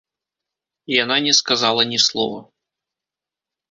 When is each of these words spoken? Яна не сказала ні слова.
Яна 1.03 1.15
не 1.27 1.33
сказала 1.41 1.81
ні 1.93 2.03
слова. 2.09 2.43